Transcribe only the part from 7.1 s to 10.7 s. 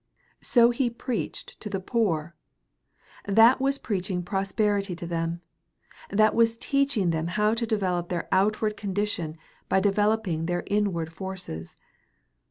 them how to develop their outward condition by developing their